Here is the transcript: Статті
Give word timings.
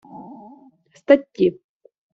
Статті 0.99 1.49